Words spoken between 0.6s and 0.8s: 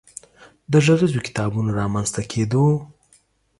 د